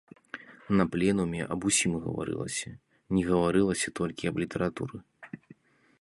[0.79, 2.69] На пленуме аб усім гаварылася,
[3.17, 4.97] не гаварылася толькі аб літаратуры.